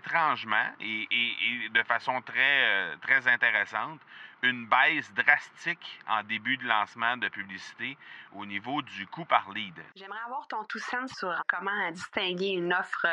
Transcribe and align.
étrangement 0.00 0.66
et, 0.80 1.68
de 1.72 1.82
façon 1.84 2.20
très, 2.22 2.96
très 3.02 3.26
intéressante 3.28 4.00
une 4.42 4.66
baisse 4.66 5.12
drastique 5.12 6.00
en 6.08 6.22
début 6.22 6.56
de 6.56 6.66
lancement 6.66 7.16
de 7.16 7.28
publicité 7.28 7.96
au 8.34 8.46
niveau 8.46 8.80
du 8.82 9.06
coût 9.06 9.26
par 9.26 9.50
lead. 9.50 9.74
J'aimerais 9.96 10.20
avoir 10.24 10.46
ton 10.48 10.64
tout 10.64 10.78
sens 10.78 11.12
sur 11.12 11.42
comment 11.46 11.90
distinguer 11.90 12.52
une 12.52 12.72
offre 12.72 13.06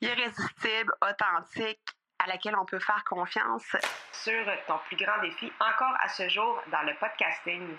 irrésistible, 0.00 0.92
authentique, 1.00 1.80
à 2.18 2.26
laquelle 2.26 2.56
on 2.56 2.64
peut 2.64 2.78
faire 2.78 3.04
confiance. 3.04 3.76
Sur 4.12 4.44
ton 4.66 4.78
plus 4.86 4.96
grand 4.96 5.20
défi 5.22 5.52
encore 5.60 5.96
à 6.00 6.08
ce 6.08 6.28
jour 6.28 6.60
dans 6.70 6.82
le 6.82 6.94
podcasting. 6.98 7.76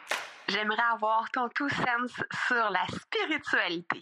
J'aimerais 0.48 0.84
avoir 0.92 1.30
ton 1.32 1.50
tout 1.50 1.70
sens 1.70 2.22
sur 2.48 2.70
la 2.70 2.86
spiritualité. 2.88 4.02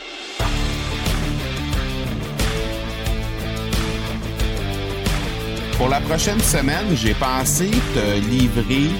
Pour 5.81 5.89
la 5.89 5.99
prochaine 5.99 6.39
semaine, 6.41 6.95
j'ai 6.95 7.15
pensé 7.15 7.71
te 7.71 8.29
livrer 8.29 8.91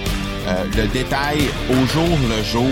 euh, 0.48 0.64
le 0.76 0.88
détail 0.88 1.38
au 1.70 1.86
jour 1.86 2.18
le 2.28 2.42
jour 2.42 2.72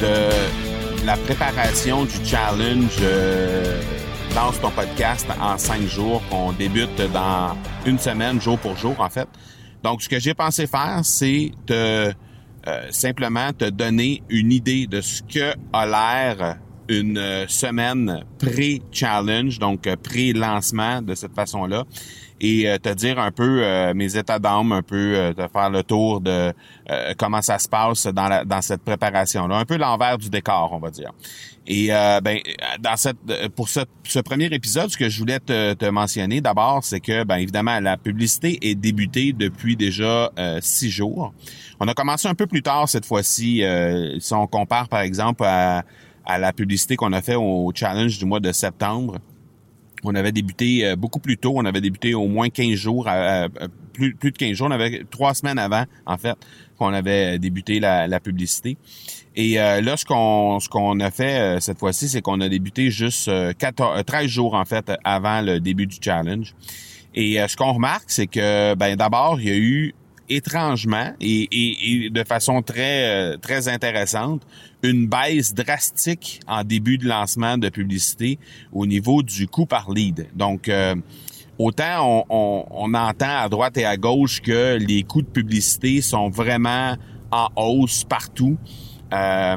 de 0.00 1.06
la 1.06 1.16
préparation 1.16 2.04
du 2.04 2.24
challenge 2.24 2.96
euh, 3.00 3.80
dans 4.34 4.50
ton 4.50 4.72
podcast 4.72 5.24
en 5.40 5.56
cinq 5.56 5.82
jours 5.82 6.20
qu'on 6.28 6.50
débute 6.50 7.00
dans 7.12 7.56
une 7.86 8.00
semaine, 8.00 8.40
jour 8.40 8.58
pour 8.58 8.76
jour 8.76 8.96
en 8.98 9.08
fait. 9.08 9.28
Donc, 9.84 10.02
ce 10.02 10.08
que 10.08 10.18
j'ai 10.18 10.34
pensé 10.34 10.66
faire, 10.66 11.02
c'est 11.04 11.52
te 11.64 12.12
euh, 12.66 12.86
simplement 12.90 13.52
te 13.52 13.70
donner 13.70 14.24
une 14.28 14.50
idée 14.50 14.88
de 14.88 15.00
ce 15.00 15.22
que 15.22 15.54
a 15.72 15.86
l'air 15.86 16.58
une 16.88 17.46
semaine 17.48 18.24
pré-challenge, 18.38 19.58
donc 19.58 19.88
pré-lancement 20.02 21.02
de 21.02 21.14
cette 21.14 21.34
façon-là 21.34 21.84
et 22.40 22.68
euh, 22.68 22.78
te 22.78 22.92
dire 22.92 23.18
un 23.18 23.30
peu 23.30 23.62
euh, 23.62 23.94
mes 23.94 24.16
états 24.16 24.38
d'âme, 24.38 24.72
un 24.72 24.82
peu 24.82 25.14
euh, 25.14 25.32
te 25.32 25.48
faire 25.48 25.70
le 25.70 25.82
tour 25.82 26.20
de 26.20 26.52
comment 27.18 27.42
ça 27.42 27.58
se 27.58 27.68
passe 27.68 28.06
dans, 28.06 28.28
la, 28.28 28.44
dans 28.44 28.62
cette 28.62 28.82
préparation-là, 28.82 29.56
un 29.56 29.64
peu 29.64 29.76
l'envers 29.76 30.18
du 30.18 30.30
décor, 30.30 30.70
on 30.72 30.78
va 30.78 30.90
dire. 30.90 31.12
Et 31.66 31.88
ben 31.88 32.38
dans 32.78 32.96
cette 32.96 33.16
pour 33.56 33.68
ce, 33.68 33.80
ce, 34.04 34.20
premier 34.20 34.44
épisode, 34.46 34.88
ce 34.88 34.96
que 34.96 35.08
je 35.08 35.18
voulais 35.18 35.40
te, 35.40 35.74
te 35.74 35.86
mentionner 35.86 36.40
d'abord, 36.40 36.84
c'est 36.84 37.00
que 37.00 37.24
ben 37.24 37.38
évidemment 37.38 37.80
la 37.80 37.96
publicité 37.96 38.70
est 38.70 38.76
débutée 38.76 39.32
depuis 39.32 39.74
déjà 39.74 40.30
six 40.60 40.90
jours. 40.90 41.34
On 41.80 41.88
a 41.88 41.94
commencé 41.94 42.28
un 42.28 42.36
peu 42.36 42.46
plus 42.46 42.62
tard 42.62 42.88
cette 42.88 43.04
fois-ci. 43.04 43.64
si 44.20 44.34
on 44.34 44.46
compare 44.46 44.88
par 44.88 45.00
exemple 45.00 45.42
à, 45.44 45.82
à 46.26 46.38
la 46.38 46.52
publicité 46.52 46.96
qu'on 46.96 47.12
a 47.12 47.22
fait 47.22 47.36
au 47.36 47.72
challenge 47.74 48.18
du 48.18 48.24
mois 48.24 48.40
de 48.40 48.52
septembre. 48.52 49.18
On 50.04 50.14
avait 50.14 50.32
débuté 50.32 50.86
euh, 50.86 50.96
beaucoup 50.96 51.18
plus 51.18 51.38
tôt. 51.38 51.54
On 51.56 51.64
avait 51.64 51.80
débuté 51.80 52.14
au 52.14 52.26
moins 52.26 52.48
15 52.48 52.74
jours, 52.74 53.08
euh, 53.08 53.48
euh, 53.60 53.68
plus, 53.92 54.14
de 54.14 54.28
15 54.30 54.52
jours. 54.52 54.68
On 54.68 54.72
avait 54.72 55.04
trois 55.10 55.34
semaines 55.34 55.58
avant, 55.58 55.84
en 56.04 56.18
fait, 56.18 56.36
qu'on 56.78 56.92
avait 56.92 57.38
débuté 57.38 57.80
la, 57.80 58.20
publicité. 58.20 58.76
Et 59.34 59.54
là, 59.54 59.96
ce 59.96 60.04
qu'on 60.04 60.60
ce 60.60 60.68
qu'on 60.68 61.00
a 61.00 61.10
fait 61.10 61.60
cette 61.60 61.78
fois-ci, 61.78 62.08
c'est 62.08 62.20
qu'on 62.20 62.40
a 62.40 62.48
débuté 62.48 62.90
juste 62.90 63.30
14, 63.58 64.04
13 64.04 64.26
jours, 64.26 64.54
en 64.54 64.64
fait, 64.64 64.92
avant 65.04 65.40
le 65.40 65.60
début 65.60 65.86
du 65.86 65.96
challenge. 66.00 66.54
Et 67.14 67.38
ce 67.48 67.56
qu'on 67.56 67.72
remarque, 67.72 68.10
c'est 68.10 68.26
que, 68.26 68.74
ben 68.74 68.96
d'abord, 68.96 69.40
il 69.40 69.48
y 69.48 69.50
a 69.50 69.56
eu 69.56 69.94
étrangement 70.28 71.12
et, 71.20 72.04
et, 72.04 72.10
de 72.10 72.24
façon 72.24 72.62
très 72.62 73.36
très 73.38 73.68
intéressante 73.68 74.42
une 74.82 75.06
baisse 75.06 75.54
drastique 75.54 76.40
en 76.46 76.64
début 76.64 76.98
de 76.98 77.06
lancement 77.06 77.58
de 77.58 77.68
publicité 77.68 78.38
au 78.72 78.86
niveau 78.86 79.22
du 79.22 79.48
coût 79.48 79.66
par 79.66 79.90
lead. 79.90 80.28
Donc, 80.34 80.68
euh, 80.68 80.94
autant 81.58 82.24
on, 82.28 82.66
on, 82.70 82.94
entend 82.94 83.38
à 83.38 83.48
droite 83.48 83.76
et 83.78 83.84
à 83.84 83.96
gauche 83.96 84.40
que 84.40 84.76
les 84.76 85.02
coûts 85.02 85.22
de 85.22 85.26
publicité 85.26 86.00
sont 86.00 86.28
vraiment 86.28 86.96
en 87.30 87.48
hausse 87.56 88.04
partout. 88.04 88.56
Euh, 89.12 89.56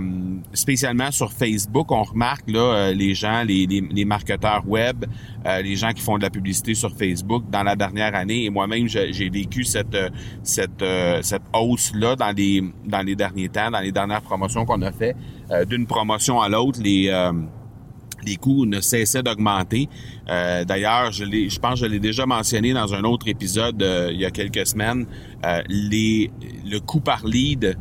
spécialement 0.53 1.09
sur 1.09 1.31
Facebook, 1.31 1.91
on 1.91 2.03
remarque 2.03 2.47
là 2.51 2.59
euh, 2.59 2.93
les 2.93 3.15
gens, 3.15 3.43
les, 3.43 3.65
les, 3.65 4.05
marketeurs 4.05 4.61
web, 4.67 5.05
euh, 5.45 5.61
les 5.63 5.75
gens 5.75 5.91
qui 5.91 6.03
font 6.03 6.19
de 6.19 6.21
la 6.21 6.29
publicité 6.29 6.75
sur 6.75 6.95
Facebook 6.95 7.45
dans 7.49 7.63
la 7.63 7.75
dernière 7.75 8.13
année. 8.13 8.45
Et 8.45 8.49
moi-même, 8.51 8.87
j'ai 8.87 9.29
vécu 9.29 9.63
cette 9.63 9.97
cette 10.43 10.83
cette 11.21 11.41
hausse 11.53 11.91
là 11.95 12.15
dans 12.15 12.31
les 12.31 12.63
dans 12.85 13.01
les 13.01 13.15
derniers 13.15 13.49
temps, 13.49 13.71
dans 13.71 13.79
les 13.79 13.91
dernières 13.91 14.21
promotions 14.21 14.65
qu'on 14.65 14.83
a 14.83 14.91
fait. 14.91 15.15
D'une 15.67 15.87
promotion 15.87 16.39
à 16.39 16.47
l'autre, 16.47 16.79
les 16.83 17.11
les 18.25 18.35
coûts 18.35 18.65
ne 18.65 18.81
cessaient 18.81 19.23
d'augmenter. 19.23 19.89
D'ailleurs, 20.27 21.11
je, 21.11 21.25
je 21.25 21.59
pense 21.59 21.79
je 21.79 21.85
l'ai 21.85 21.99
déjà 21.99 22.25
mentionné 22.27 22.73
dans 22.73 22.93
un 22.93 23.03
autre 23.03 23.27
épisode 23.27 23.83
il 24.11 24.19
y 24.19 24.25
a 24.25 24.31
quelques 24.31 24.67
semaines. 24.67 25.07
les, 25.67 26.29
le 26.65 26.79
coût 26.79 26.99
par 27.01 27.25
lead 27.25 27.77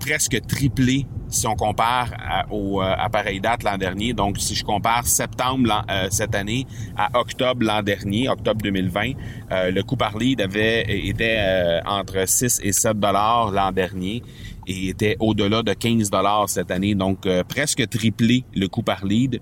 presque 0.00 0.40
triplé 0.46 1.06
si 1.28 1.46
on 1.46 1.54
compare 1.54 2.10
au 2.50 2.82
euh, 2.82 2.94
appareil 2.98 3.40
date 3.40 3.62
l'an 3.62 3.78
dernier. 3.78 4.12
Donc, 4.12 4.38
si 4.38 4.54
je 4.54 4.64
compare 4.64 5.06
septembre 5.06 5.84
euh, 5.88 6.08
cette 6.10 6.34
année 6.34 6.66
à 6.96 7.18
octobre 7.18 7.64
l'an 7.64 7.82
dernier, 7.82 8.28
octobre 8.28 8.60
2020, 8.62 9.12
euh, 9.52 9.70
le 9.70 9.82
coût 9.82 9.96
par 9.96 10.18
lead 10.18 10.40
avait 10.40 10.84
était 11.06 11.80
entre 11.86 12.26
6 12.26 12.60
et 12.64 12.72
7 12.72 12.98
dollars 12.98 13.52
l'an 13.52 13.70
dernier 13.70 14.22
et 14.66 14.88
était 14.88 15.16
au-delà 15.20 15.62
de 15.62 15.72
15 15.72 16.10
dollars 16.10 16.48
cette 16.48 16.70
année. 16.70 16.94
Donc, 16.94 17.28
presque 17.48 17.88
triplé 17.88 18.44
le 18.54 18.66
coût 18.66 18.82
par 18.82 19.04
lead. 19.04 19.40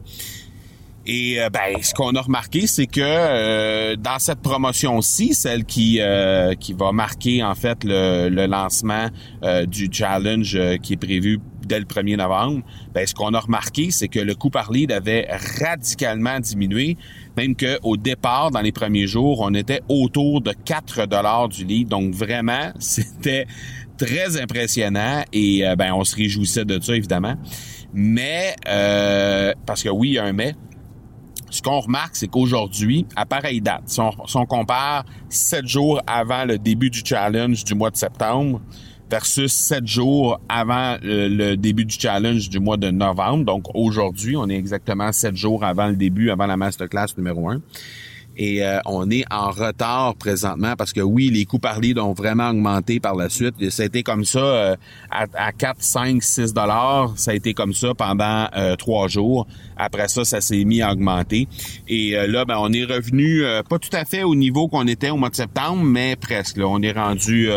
Et 1.10 1.40
euh, 1.40 1.48
ben, 1.48 1.82
ce 1.82 1.94
qu'on 1.94 2.14
a 2.16 2.20
remarqué, 2.20 2.66
c'est 2.66 2.86
que 2.86 3.00
euh, 3.02 3.96
dans 3.96 4.18
cette 4.18 4.40
promotion-ci, 4.40 5.32
celle 5.32 5.64
qui 5.64 6.02
euh, 6.02 6.54
qui 6.54 6.74
va 6.74 6.92
marquer 6.92 7.42
en 7.42 7.54
fait 7.54 7.82
le, 7.82 8.28
lancement 8.46 9.08
du 9.66 9.88
challenge 9.90 10.58
qui 10.82 10.92
est 10.92 10.98
prévu 10.98 11.40
dès 11.66 11.78
le 11.78 11.86
1er 11.86 12.16
novembre, 12.16 12.62
ben, 12.92 13.06
ce 13.06 13.14
qu'on 13.14 13.32
a 13.32 13.40
remarqué, 13.40 13.90
c'est 13.90 14.08
que 14.08 14.20
le 14.20 14.34
coût 14.34 14.50
par 14.50 14.70
lead 14.70 14.92
avait 14.92 15.26
radicalement 15.60 16.40
diminué, 16.40 16.98
même 17.38 17.56
qu'au 17.56 17.96
départ, 17.96 18.50
dans 18.50 18.60
les 18.60 18.72
premiers 18.72 19.06
jours, 19.06 19.40
on 19.40 19.54
était 19.54 19.80
autour 19.88 20.42
de 20.42 20.52
4 20.52 21.06
dollars 21.06 21.48
du 21.48 21.64
lead. 21.64 21.88
Donc 21.88 22.14
vraiment, 22.14 22.70
c'était 22.78 23.46
très 23.96 24.38
impressionnant 24.40 25.24
et 25.32 25.64
ben, 25.78 25.94
on 25.94 26.04
se 26.04 26.16
réjouissait 26.16 26.66
de 26.66 26.78
ça, 26.82 26.94
évidemment. 26.94 27.36
Mais, 27.94 28.54
parce 28.64 29.82
que 29.82 29.88
oui, 29.88 30.10
il 30.10 30.14
y 30.14 30.18
a 30.18 30.24
un 30.24 30.32
mais, 30.32 30.54
ce 31.50 31.62
qu'on 31.62 31.80
remarque, 31.80 32.16
c'est 32.16 32.28
qu'aujourd'hui, 32.28 33.06
à 33.16 33.26
pareille 33.26 33.60
date, 33.60 33.82
si 33.86 34.00
on, 34.00 34.46
compare 34.46 35.04
sept 35.28 35.66
jours 35.66 36.00
avant 36.06 36.44
le 36.44 36.58
début 36.58 36.90
du 36.90 37.02
challenge 37.04 37.64
du 37.64 37.74
mois 37.74 37.90
de 37.90 37.96
septembre 37.96 38.60
versus 39.10 39.52
sept 39.52 39.86
jours 39.86 40.40
avant 40.48 40.98
le, 41.02 41.54
début 41.56 41.84
du 41.84 41.96
challenge 41.98 42.48
du 42.50 42.60
mois 42.60 42.76
de 42.76 42.90
novembre, 42.90 43.44
donc 43.44 43.64
aujourd'hui, 43.74 44.36
on 44.36 44.48
est 44.48 44.56
exactement 44.56 45.12
sept 45.12 45.36
jours 45.36 45.64
avant 45.64 45.88
le 45.88 45.96
début, 45.96 46.30
avant 46.30 46.46
la 46.46 46.56
masterclass 46.56 47.08
numéro 47.16 47.48
un 47.48 47.60
et 48.38 48.64
euh, 48.64 48.78
on 48.86 49.10
est 49.10 49.24
en 49.32 49.50
retard 49.50 50.14
présentement 50.14 50.74
parce 50.78 50.92
que 50.92 51.00
oui, 51.00 51.28
les 51.30 51.44
coûts 51.44 51.58
par 51.58 51.80
lead 51.80 51.98
ont 51.98 52.12
vraiment 52.12 52.50
augmenté 52.50 53.00
par 53.00 53.16
la 53.16 53.28
suite. 53.28 53.68
ça 53.70 53.82
a 53.82 53.86
été 53.86 54.04
comme 54.04 54.24
ça 54.24 54.38
euh, 54.38 54.76
à, 55.10 55.52
4, 55.52 55.82
5, 55.82 56.22
6 56.22 56.54
dollars. 56.54 57.12
Ça 57.16 57.32
a 57.32 57.34
été 57.34 57.52
comme 57.52 57.72
ça 57.72 57.94
pendant 57.94 58.46
euh, 58.56 58.76
trois 58.76 59.08
jours. 59.08 59.48
Après 59.76 60.06
ça, 60.06 60.24
ça 60.24 60.40
s'est 60.40 60.64
mis 60.64 60.80
à 60.82 60.92
augmenter. 60.92 61.48
Et 61.88 62.12
là, 62.28 62.44
ben, 62.44 62.56
on 62.58 62.72
est 62.72 62.84
revenu 62.84 63.42
pas 63.68 63.78
tout 63.78 63.90
à 63.92 64.04
fait 64.04 64.22
au 64.22 64.34
niveau 64.34 64.68
qu'on 64.68 64.86
était 64.86 65.10
au 65.10 65.16
mois 65.16 65.30
de 65.30 65.36
septembre, 65.36 65.82
mais 65.84 66.16
presque. 66.16 66.56
Là. 66.56 66.66
On 66.66 66.80
est 66.82 66.92
rendu 66.92 67.48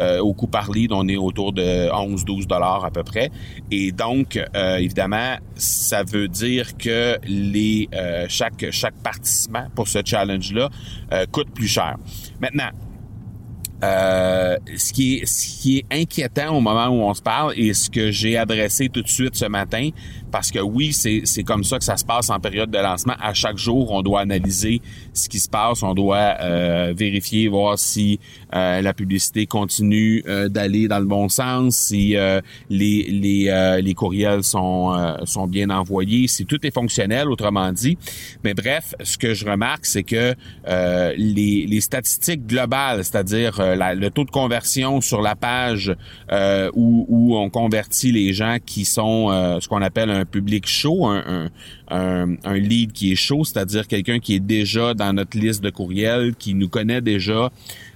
euh, 0.00 0.20
au 0.20 0.32
coût 0.32 0.46
par 0.46 0.70
lead, 0.70 0.92
on 0.92 1.06
est 1.08 1.16
autour 1.16 1.52
de 1.52 1.90
11-12 1.90 2.46
dollars 2.46 2.84
à 2.84 2.90
peu 2.90 3.02
près. 3.02 3.30
Et 3.70 3.92
donc, 3.92 4.38
euh, 4.56 4.76
évidemment, 4.76 5.36
ça 5.56 6.02
veut 6.02 6.28
dire 6.28 6.76
que 6.76 7.18
les 7.24 7.88
euh, 7.94 8.26
chaque 8.28 8.70
chaque 8.70 8.94
participant 9.02 9.66
pour 9.74 9.88
ce 9.88 9.98
challenge-là 10.04 10.70
coûte 11.32 11.50
plus 11.54 11.68
cher. 11.68 11.96
Maintenant, 12.40 12.70
ce 13.82 14.92
qui 14.92 15.16
est 15.16 15.26
ce 15.26 15.60
qui 15.60 15.78
est 15.78 15.86
inquiétant 15.90 16.56
au 16.56 16.60
moment 16.60 16.88
où 16.88 17.02
on 17.02 17.14
se 17.14 17.22
parle 17.22 17.54
et 17.56 17.74
ce 17.74 17.90
que 17.90 18.10
j'ai 18.10 18.36
adressé 18.36 18.88
tout 18.88 19.02
de 19.02 19.08
suite 19.08 19.34
ce 19.34 19.46
matin, 19.46 19.90
parce 20.30 20.50
que 20.50 20.58
oui, 20.58 20.92
c'est 20.92 21.44
comme 21.44 21.64
ça 21.64 21.78
que 21.78 21.84
ça 21.84 21.96
se 21.96 22.04
passe 22.04 22.30
en 22.30 22.40
période 22.40 22.70
de 22.70 22.78
lancement. 22.78 23.14
À 23.20 23.34
chaque 23.34 23.58
jour, 23.58 23.90
on 23.90 24.02
doit 24.02 24.20
analyser 24.20 24.80
ce 25.12 25.28
qui 25.28 25.40
se 25.40 25.48
passe, 25.48 25.82
on 25.82 25.94
doit 25.94 26.36
euh, 26.40 26.94
vérifier, 26.96 27.48
voir 27.48 27.78
si 27.78 28.20
euh, 28.54 28.80
la 28.80 28.94
publicité 28.94 29.46
continue 29.46 30.22
euh, 30.26 30.48
d'aller 30.48 30.88
dans 30.88 30.98
le 30.98 31.04
bon 31.04 31.28
sens, 31.28 31.76
si 31.76 32.16
les, 32.68 33.02
les, 33.02 33.80
les 33.82 33.94
courriels 33.94 34.42
sont, 34.44 35.16
sont 35.24 35.46
bien 35.46 35.70
envoyés, 35.70 36.28
si 36.28 36.46
tout 36.46 36.64
est 36.66 36.74
fonctionnel, 36.74 37.28
autrement 37.28 37.72
dit. 37.72 37.98
Mais 38.44 38.54
bref, 38.54 38.94
ce 39.02 39.18
que 39.18 39.34
je 39.34 39.44
remarque, 39.44 39.86
c'est 39.86 40.02
que 40.02 40.34
les, 40.66 41.66
les 41.66 41.80
statistiques 41.80 42.46
globales, 42.46 43.04
c'est-à-dire 43.04 43.60
le 43.60 44.08
taux 44.10 44.24
de 44.24 44.30
conversion 44.30 45.00
sur 45.00 45.20
la 45.22 45.34
page 45.34 45.94
où, 46.74 47.06
où 47.08 47.36
on 47.36 47.50
convertit 47.50 48.12
les 48.12 48.32
gens 48.32 48.56
qui 48.64 48.84
sont 48.84 49.58
ce 49.60 49.68
qu'on 49.68 49.82
appelle 49.82 50.10
un 50.10 50.19
public 50.24 50.66
chaud, 50.66 51.06
un, 51.06 51.50
un, 51.88 52.36
un, 52.44 52.54
lead 52.54 52.92
qui 52.92 53.12
est 53.12 53.16
chaud, 53.16 53.44
c'est-à-dire 53.44 53.86
quelqu'un 53.86 54.18
qui 54.18 54.34
est 54.34 54.40
déjà 54.40 54.94
dans 54.94 55.12
notre 55.12 55.38
liste 55.38 55.62
de 55.62 55.70
courriels, 55.70 56.34
qui 56.36 56.54
nous 56.54 56.68
connaît 56.68 57.00
déjà, 57.00 57.50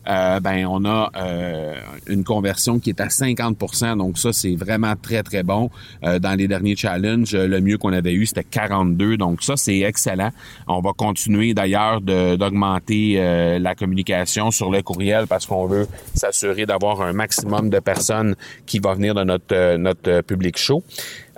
euh, 0.06 0.38
ben 0.40 0.66
on 0.66 0.84
a 0.84 1.10
euh, 1.16 1.74
une 2.08 2.24
conversion 2.24 2.78
qui 2.78 2.90
est 2.90 3.00
à 3.00 3.06
50% 3.06 3.96
Donc 3.96 4.18
ça, 4.18 4.32
c'est 4.32 4.54
vraiment 4.54 4.94
très, 5.00 5.22
très 5.22 5.42
bon. 5.42 5.70
Euh, 6.04 6.18
dans 6.18 6.34
les 6.34 6.46
derniers 6.46 6.76
challenges, 6.76 7.34
le 7.34 7.60
mieux 7.60 7.78
qu'on 7.78 7.92
avait 7.92 8.12
eu, 8.12 8.26
c'était 8.26 8.44
42. 8.44 9.16
Donc 9.16 9.42
ça, 9.42 9.56
c'est 9.56 9.80
excellent. 9.80 10.30
On 10.66 10.80
va 10.80 10.92
continuer 10.92 11.54
d'ailleurs 11.54 12.00
d'augmenter 12.00 13.14
la 13.58 13.74
communication 13.74 14.50
sur 14.50 14.70
le 14.70 14.82
courriel 14.82 15.26
parce 15.26 15.46
qu'on 15.46 15.66
veut 15.66 15.86
s'assurer 16.14 16.66
d'avoir 16.66 17.00
un 17.00 17.12
maximum 17.12 17.70
de 17.70 17.78
personnes 17.78 18.34
qui 18.66 18.78
vont 18.78 18.94
venir 18.94 19.14
de 19.14 19.24
notre, 19.24 19.76
notre 19.76 20.20
public 20.22 20.58
chaud. 20.58 20.82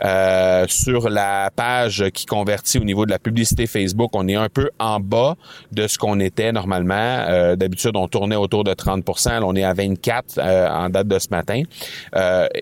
Euh, 0.05 0.67
sur 0.69 1.09
la 1.09 1.51
page 1.55 2.05
qui 2.13 2.27
convertit 2.27 2.79
au 2.79 2.85
niveau 2.85 3.07
de 3.07 3.11
la 3.11 3.19
publicité 3.19 3.67
Facebook, 3.67 4.11
on 4.13 4.29
est 4.29 4.35
un 4.35 4.49
peu 4.49 4.71
en 4.79 5.01
bas 5.01 5.37
de 5.73 5.87
ce 5.87 5.99
qu'on 5.99 6.21
était 6.21 6.53
normalement. 6.53 6.95
Euh, 6.95 7.57
d'habitude, 7.57 7.93
on 7.95 8.09
tournait 8.09 8.37
autour 8.37 8.65
de 8.65 8.73
30% 8.73 9.27
Là, 9.27 9.41
on 9.45 9.55
est 9.55 9.65
à 9.65 9.73
24 9.73 10.39
euh, 10.39 10.69
en 10.69 10.89
date 10.89 11.09
de 11.09 11.19
ce 11.19 11.29
matin. 11.31 11.63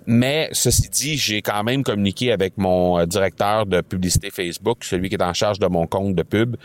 mais 0.07 0.49
ceci 0.53 0.89
dit, 0.89 1.17
j'ai 1.17 1.43
quand 1.43 1.63
même 1.65 1.83
communiqué 1.83 2.33
avec 2.33 2.57
mon 2.57 3.05
directeur 3.07 3.67
de 3.67 3.81
publicité 3.81 4.31
Facebook, 4.31 4.85
celui 4.85 5.09
qui 5.09 5.17
est 5.17 5.23
en 5.23 5.33
charge 5.33 5.59
de 5.59 5.67
mon 5.67 5.87
compte 5.87 6.15
de 6.15 6.23
pub, 6.23 6.57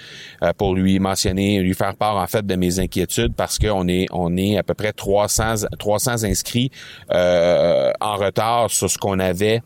pour 0.58 0.76
lui 0.76 1.00
mentionner, 1.00 1.60
lui 1.60 1.74
faire 1.74 1.96
part 1.96 2.18
en 2.18 2.28
fait 2.28 2.46
de 2.46 2.56
mes 2.56 2.80
inquiétudes 2.80 3.34
parce 3.36 3.58
qu'on 3.58 3.88
est 3.88 4.08
on 4.12 4.36
est 4.38 4.58
à 4.58 4.64
peu 4.64 4.74
près 4.74 4.94
300 4.94 5.68
300 5.78 6.24
inscrits 6.24 6.72
en 7.10 8.16
retard 8.16 8.70
sur 8.70 8.90
ce 8.90 8.98
qu'on 8.98 9.20
avait 9.20 9.62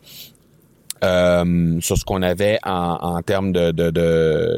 euh, 1.04 1.80
sur 1.80 1.98
ce 1.98 2.04
qu'on 2.04 2.22
avait 2.22 2.58
en, 2.64 2.96
en 3.00 3.22
termes 3.22 3.52
de, 3.52 3.70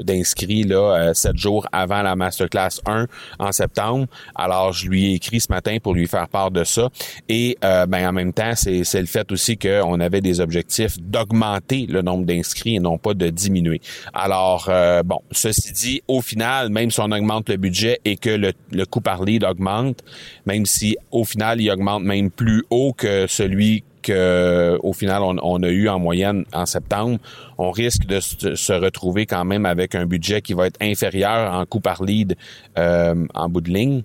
d'inscrits 0.03 0.65
de, 0.65 0.75
là 0.75 0.97
euh, 0.97 1.15
sept 1.15 1.37
jours 1.37 1.67
avant 1.73 2.03
la 2.03 2.15
masterclass 2.15 2.81
1 2.87 3.07
en 3.39 3.53
septembre. 3.53 4.07
Alors 4.35 4.73
je 4.73 4.89
lui 4.89 5.07
ai 5.07 5.15
écrit 5.15 5.41
ce 5.41 5.51
matin 5.51 5.79
pour 5.83 5.95
lui 5.95 6.07
faire 6.07 6.29
part 6.29 6.51
de 6.51 6.63
ça 6.65 6.89
et 7.29 7.59
euh, 7.65 7.87
ben 7.87 8.09
en 8.09 8.13
même 8.13 8.33
temps 8.33 8.53
c'est, 8.55 8.85
c'est 8.85 9.01
le 9.01 9.07
fait 9.07 9.31
aussi 9.33 9.59
qu'on 9.59 9.99
avait 10.01 10.21
des 10.21 10.41
objectifs 10.41 11.01
d'augmenter 11.01 11.87
le 11.89 12.03
nombre 12.03 12.25
d'inscrits 12.25 12.77
et 12.77 12.81
non 12.81 12.99
pas 12.99 13.15
de 13.15 13.29
diminuer. 13.29 13.81
Alors 14.15 14.71
bon 15.05 15.21
ceci 15.33 15.73
dit 15.73 16.03
au 16.07 16.21
final 16.21 16.71
même 16.71 16.91
si 16.91 17.01
on 17.01 17.11
augmente 17.11 17.49
le 17.49 17.57
budget 17.57 18.01
et 18.05 18.17
que 18.17 18.31
le, 18.31 18.53
le 18.71 18.87
coût 18.87 19.01
par 19.01 19.25
lead 19.25 19.45
augmente 19.45 20.05
même 20.47 20.67
si 20.67 20.97
au 21.11 21.25
final 21.25 21.61
il 21.61 21.71
augmente 21.71 22.05
même 22.05 22.31
plus 22.31 22.65
haut 22.71 22.93
que 22.93 23.27
celui 23.27 23.85
au 24.11 24.93
final 24.93 25.23
on, 25.23 25.63
a 25.63 25.69
eu 25.69 25.89
en 25.89 25.99
moyenne 25.99 26.45
en 26.53 26.67
septembre, 26.67 27.19
on 27.59 27.71
risque 27.71 28.07
de 28.07 28.21
se 28.21 28.73
retrouver 28.73 29.27
quand 29.27 29.45
même 29.45 29.67
avec 29.67 29.95
un 29.95 30.07
budget 30.07 30.43
qui 30.43 30.53
va 30.53 30.67
être 30.67 30.77
inférieur 30.81 31.53
en 31.53 31.65
coût 31.65 31.81
par 31.81 32.03
lead 32.03 32.37
euh, 32.79 33.27
en 33.35 33.49
bout 33.49 33.61
de 33.61 33.71
ligne 33.71 34.03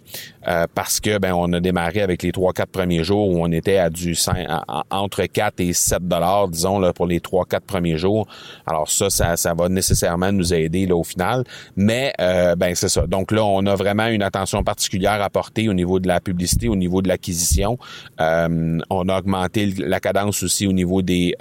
euh, 0.47 0.65
parce 0.73 0.99
que 0.99 1.17
ben 1.17 1.33
on 1.33 1.51
a 1.53 1.59
démarré 1.59 2.01
avec 2.01 2.23
les 2.23 2.31
trois 2.31 2.53
quatre 2.53 2.71
premiers 2.71 3.03
jours 3.03 3.29
où 3.29 3.43
on 3.43 3.51
était 3.51 3.77
à 3.77 3.89
du 3.89 4.15
5, 4.15 4.47
entre 4.89 5.23
4 5.25 5.59
et 5.59 5.73
7 5.73 6.07
dollars 6.07 6.47
disons 6.47 6.79
là 6.79 6.93
pour 6.93 7.07
les 7.07 7.19
trois 7.19 7.45
quatre 7.45 7.65
premiers 7.65 7.97
jours. 7.97 8.27
Alors 8.65 8.89
ça, 8.89 9.09
ça 9.09 9.35
ça 9.35 9.53
va 9.53 9.69
nécessairement 9.69 10.31
nous 10.31 10.53
aider 10.53 10.85
là 10.85 10.95
au 10.95 11.03
final, 11.03 11.43
mais 11.75 12.13
euh, 12.19 12.55
ben 12.55 12.73
c'est 12.75 12.89
ça. 12.89 13.05
Donc 13.07 13.31
là 13.31 13.43
on 13.43 13.65
a 13.65 13.75
vraiment 13.75 14.07
une 14.07 14.23
attention 14.23 14.63
particulière 14.63 15.21
à 15.21 15.29
porter 15.29 15.67
au 15.69 15.73
niveau 15.73 15.99
de 15.99 16.07
la 16.07 16.19
publicité, 16.21 16.69
au 16.69 16.75
niveau 16.75 17.01
de 17.01 17.07
l'acquisition. 17.07 17.77
on 18.19 19.09
a 19.09 19.17
augmenté 19.17 19.65
la 19.77 19.99
cadence 19.99 20.43
aussi 20.43 20.67
au 20.67 20.73
niveau 20.73 21.01
des 21.01 21.35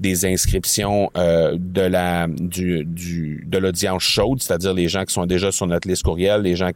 des 0.00 0.26
inscriptions 0.26 0.95
euh, 1.16 1.56
de 1.58 3.58
l'audience 3.58 4.02
chaude, 4.02 4.42
c'est-à-dire 4.42 4.74
les 4.74 4.88
gens 4.88 5.04
qui 5.04 5.12
sont 5.12 5.26
déjà 5.26 5.52
sur 5.52 5.66
notre 5.66 5.88
liste 5.88 6.02
courriel, 6.02 6.42
les 6.42 6.56
gens 6.56 6.70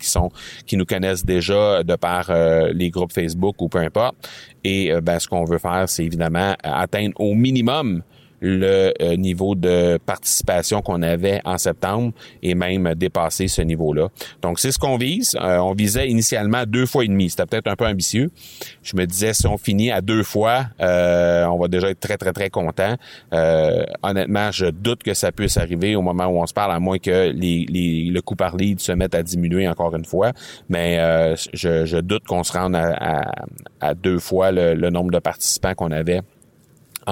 qui 0.66 0.76
nous 0.76 0.84
connaissent 0.84 1.24
déjà 1.24 1.82
de 1.82 1.96
par 1.96 2.30
euh, 2.30 2.72
les 2.72 2.90
groupes 2.90 3.12
Facebook 3.12 3.60
ou 3.60 3.68
peu 3.68 3.78
importe. 3.78 4.16
Et 4.64 4.92
euh, 4.92 5.00
ben, 5.00 5.18
ce 5.18 5.28
qu'on 5.28 5.44
veut 5.44 5.58
faire, 5.58 5.88
c'est 5.88 6.04
évidemment 6.04 6.54
atteindre 6.62 7.14
au 7.18 7.34
minimum 7.34 8.02
le 8.40 8.92
euh, 9.00 9.16
niveau 9.16 9.54
de 9.54 9.98
participation 10.04 10.82
qu'on 10.82 11.02
avait 11.02 11.40
en 11.44 11.58
septembre 11.58 12.12
et 12.42 12.54
même 12.54 12.94
dépasser 12.94 13.48
ce 13.48 13.62
niveau-là. 13.62 14.08
Donc, 14.42 14.58
c'est 14.58 14.72
ce 14.72 14.78
qu'on 14.78 14.96
vise. 14.96 15.36
Euh, 15.40 15.58
on 15.58 15.72
visait 15.72 16.08
initialement 16.08 16.64
deux 16.66 16.86
fois 16.86 17.04
et 17.04 17.08
demi. 17.08 17.30
C'était 17.30 17.46
peut-être 17.46 17.68
un 17.68 17.76
peu 17.76 17.86
ambitieux. 17.86 18.30
Je 18.82 18.96
me 18.96 19.06
disais, 19.06 19.34
si 19.34 19.46
on 19.46 19.58
finit 19.58 19.90
à 19.90 20.00
deux 20.00 20.22
fois, 20.22 20.66
euh, 20.80 21.44
on 21.46 21.58
va 21.58 21.68
déjà 21.68 21.90
être 21.90 22.00
très, 22.00 22.16
très, 22.16 22.32
très 22.32 22.50
content. 22.50 22.96
honnêtement, 24.02 24.50
je 24.50 24.66
doute 24.66 25.02
que 25.02 25.14
ça 25.14 25.32
puisse 25.32 25.56
arriver 25.56 25.96
au 25.96 26.02
moment 26.02 26.26
où 26.26 26.40
on 26.40 26.46
se 26.46 26.54
parle, 26.54 26.72
à 26.72 26.80
moins 26.80 26.98
que 26.98 27.30
les, 27.30 27.66
le 28.10 28.20
coût 28.20 28.36
par 28.36 28.56
lead 28.56 28.80
se 28.80 28.92
mette 28.92 29.14
à 29.14 29.22
diminuer 29.22 29.68
encore 29.68 29.94
une 29.94 30.04
fois. 30.04 30.32
Mais 30.68 30.96
je, 31.52 32.00
doute 32.00 32.24
qu'on 32.24 32.42
se 32.42 32.52
rende 32.52 32.76
à, 32.76 33.94
deux 33.94 34.18
fois 34.18 34.50
le 34.52 34.90
nombre 34.90 35.10
de 35.10 35.18
participants 35.18 35.74
qu'on 35.74 35.90
avait 35.90 36.20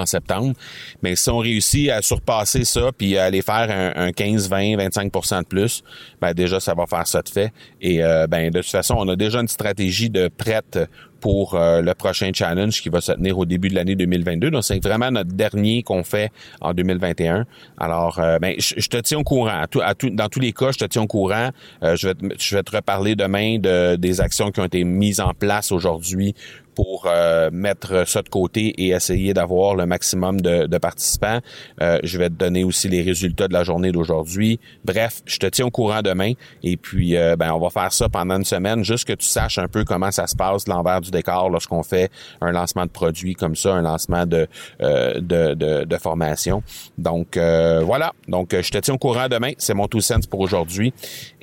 septembre. 0.07 0.55
Mais 1.03 1.17
si 1.17 1.29
on 1.31 1.39
réussit 1.39 1.91
à 1.91 2.03
surpasser 2.03 2.65
ça 2.65 2.91
puis 2.97 3.17
à 3.17 3.25
aller 3.25 3.43
faire 3.43 3.93
un, 3.97 4.13
15, 4.13 4.49
20, 4.49 4.77
25% 4.77 5.41
de 5.41 5.47
plus, 5.47 5.83
ben 6.21 6.33
déjà 6.33 6.61
ça 6.61 6.75
va 6.75 6.87
faire 6.87 7.07
ça 7.07 7.23
de 7.23 7.29
fait. 7.29 7.53
Et 7.81 8.03
euh, 8.03 8.27
ben 8.27 8.51
de 8.51 8.61
toute 8.61 8.71
façon, 8.71 8.95
on 8.99 9.09
a 9.09 9.17
déjà 9.17 9.41
une 9.41 9.49
stratégie 9.49 10.11
de 10.11 10.29
prête 10.29 10.79
pour 11.21 11.55
euh, 11.55 11.83
le 11.83 11.95
prochain 11.95 12.31
challenge 12.35 12.81
qui 12.83 12.89
va 12.89 13.01
se 13.01 13.13
tenir 13.13 13.39
au 13.39 13.45
début 13.45 13.69
de 13.69 13.75
l'année 13.75 13.97
2022. 13.97 14.51
Donc, 14.51 14.65
c'est 14.65 14.83
vraiment 14.83 15.11
notre 15.11 15.33
dernier 15.33 15.83
qu'on 15.83 16.05
fait 16.05 16.31
en 16.61 16.75
2021. 16.75 17.47
Alors, 17.79 18.19
euh, 18.19 18.39
ben, 18.39 18.55
je, 18.59 18.89
te 18.89 18.97
tiens 18.99 19.19
au 19.19 19.25
courant. 19.25 19.65
dans 20.13 20.29
tous 20.29 20.41
les 20.41 20.53
cas, 20.53 20.73
je 20.73 20.79
te 20.79 20.85
tiens 20.85 21.03
au 21.03 21.07
courant. 21.07 21.51
je, 21.83 22.09
vais 22.09 22.15
te, 22.15 22.27
je 22.39 22.57
vais 22.57 22.63
te 22.63 22.77
reparler 22.77 23.17
demain 23.17 23.59
de, 23.59 23.97
des 23.97 24.21
actions 24.21 24.51
qui 24.51 24.61
ont 24.61 24.65
été 24.65 24.85
mises 24.85 25.21
en 25.21 25.35
place 25.35 25.73
aujourd'hui 25.73 26.35
pour 26.79 27.07
euh, 27.07 27.51
mettre 27.53 28.07
ça 28.07 28.23
de 28.23 28.29
côté 28.29 28.69
et 28.81 28.91
essayer 28.91 29.35
d'avoir 29.35 29.75
le 29.75 29.85
maximum 29.85 30.41
de, 30.41 30.79
participants. 30.79 31.41
Euh, 31.83 31.99
je 32.05 32.19
vais 32.19 32.29
te 32.29 32.35
donner 32.35 32.63
aussi 32.63 32.89
les 32.89 33.03
résultats 33.03 33.49
de 33.49 33.53
la 33.53 33.65
journée 33.65 33.91
d'aujourd'hui. 33.91 34.61
Bref, 34.85 35.23
je 35.27 35.39
te 35.39 35.47
tiens 35.47 35.67
au 35.67 35.73
courant 35.73 36.03
demain 36.03 36.35
et 36.63 36.77
puis 36.77 37.17
euh, 37.17 37.35
ben 37.35 37.53
on 37.53 37.59
va 37.59 37.71
faire 37.71 37.93
ça 37.93 38.09
pendant 38.09 38.37
une 38.37 38.45
semaine, 38.45 38.85
juste 38.85 39.07
que 39.07 39.13
tu 39.13 39.27
saches 39.27 39.59
un 39.59 39.67
peu 39.67 39.83
comment 39.83 40.13
ça 40.13 40.29
se 40.29 40.37
passe 40.37 40.69
l'envers 40.69 41.01
du 41.01 41.08
décor 41.11 41.51
lorsqu'on 41.51 41.83
fait 41.83 42.11
un 42.41 42.53
lancement 42.53 42.85
de 42.85 42.91
produit 42.91 43.35
comme 43.35 43.57
ça, 43.57 43.75
un 43.75 43.83
lancement 43.83 44.27
de 44.27 44.47
de, 44.79 45.97
formation. 45.99 46.63
Donc 46.97 47.37
voilà. 47.37 48.13
Donc 48.29 48.55
je 48.55 48.71
te 48.71 48.79
tiens 48.79 48.95
au 48.95 48.99
courant 48.99 49.29
demain. 49.29 49.53
C'est 49.59 49.75
mon 49.75 49.89
tout 49.89 50.01
sens 50.01 50.27
pour 50.27 50.41
aujourd'hui 50.41 50.93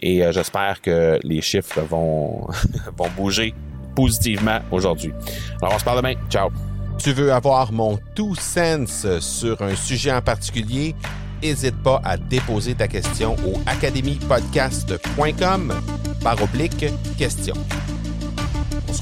et 0.01 0.23
j'espère 0.31 0.81
que 0.81 1.19
les 1.23 1.41
chiffres 1.41 1.81
vont 1.81 2.47
vont 2.97 3.09
bouger 3.15 3.53
positivement 3.95 4.59
aujourd'hui. 4.71 5.13
Alors, 5.61 5.75
on 5.75 5.79
se 5.79 5.83
parle 5.83 5.97
demain. 5.97 6.13
Ciao. 6.29 6.49
Tu 6.97 7.11
veux 7.13 7.33
avoir 7.33 7.71
mon 7.71 7.97
tout 8.13 8.35
sens 8.35 9.07
sur 9.19 9.59
un 9.61 9.75
sujet 9.75 10.11
en 10.11 10.21
particulier? 10.21 10.93
N'hésite 11.41 11.81
pas 11.83 12.01
à 12.03 12.17
déposer 12.17 12.75
ta 12.75 12.87
question 12.87 13.35
au 13.45 13.53
academypodcast.com 13.65 15.73
par 16.21 16.41
oblique 16.41 16.85
question. 17.17 17.55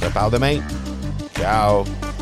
On 0.04 0.06
se 0.06 0.10
reparle 0.10 0.32
demain. 0.32 0.62
Ciao. 1.34 2.13